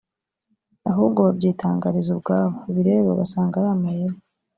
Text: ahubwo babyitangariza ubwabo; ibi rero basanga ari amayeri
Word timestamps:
ahubwo 0.89 1.19
babyitangariza 1.27 2.09
ubwabo; 2.15 2.57
ibi 2.69 2.81
rero 2.89 3.09
basanga 3.19 3.53
ari 3.59 3.69
amayeri 3.75 4.17